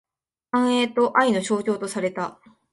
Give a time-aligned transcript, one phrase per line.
[0.49, 2.39] 繁栄と愛の象徴とされた。